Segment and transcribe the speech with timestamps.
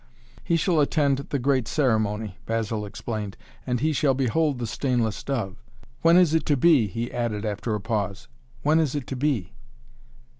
[0.43, 3.37] "He shall attend the great ceremony," Basil explained.
[3.67, 5.57] "And he shall behold the stainless dove.
[6.01, 8.27] When is it to be?" he added after a pause.
[8.63, 9.53] "When is it to be?"